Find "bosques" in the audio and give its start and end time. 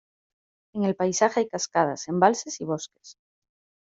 2.65-3.17